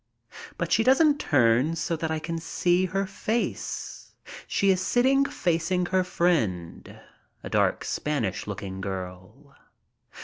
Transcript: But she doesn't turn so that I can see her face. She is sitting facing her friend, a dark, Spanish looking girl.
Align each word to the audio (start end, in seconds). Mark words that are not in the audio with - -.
But 0.57 0.71
she 0.71 0.81
doesn't 0.83 1.19
turn 1.19 1.75
so 1.75 1.95
that 1.95 2.09
I 2.09 2.17
can 2.17 2.39
see 2.39 2.85
her 2.85 3.05
face. 3.05 4.15
She 4.47 4.71
is 4.71 4.81
sitting 4.81 5.25
facing 5.25 5.85
her 5.85 6.03
friend, 6.03 6.99
a 7.43 7.49
dark, 7.51 7.83
Spanish 7.83 8.47
looking 8.47 8.81
girl. 8.81 9.55